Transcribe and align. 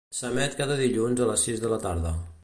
S'emet 0.19 0.55
cada 0.61 0.77
dilluns 0.79 1.21
a 1.25 1.27
les 1.33 1.43
sis 1.49 1.61
de 1.65 1.71
la 1.75 1.79
tarda. 1.85 2.15